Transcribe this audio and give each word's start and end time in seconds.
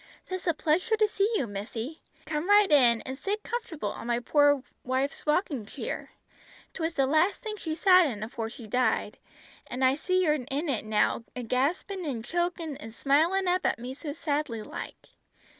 "'Tis 0.29 0.47
a 0.47 0.53
pleasure 0.55 0.95
to 0.97 1.07
see 1.07 1.31
you, 1.35 1.45
missy. 1.45 2.01
Come 2.25 2.49
right 2.49 2.71
in, 2.71 3.01
an' 3.01 3.17
sit 3.17 3.43
comfortable 3.43 3.89
on 3.91 4.07
my 4.07 4.19
poor 4.19 4.63
wife's 4.83 5.27
rocking 5.27 5.63
cheer. 5.63 6.09
'Twas 6.73 6.93
the 6.95 7.05
last 7.05 7.41
thing 7.43 7.55
she 7.55 7.75
sat 7.75 8.07
in 8.07 8.23
afore 8.23 8.49
she 8.49 8.65
died, 8.65 9.19
an' 9.67 9.83
I 9.83 9.93
see 9.93 10.23
her 10.23 10.33
in 10.33 10.69
it 10.69 10.85
now 10.85 11.23
a 11.35 11.43
gaspin' 11.43 12.03
an' 12.03 12.23
chokin', 12.23 12.77
an' 12.77 12.93
smilin' 12.93 13.47
up 13.47 13.63
at 13.63 13.77
me 13.77 13.93
so 13.93 14.11
sadly 14.11 14.63
like. 14.63 15.09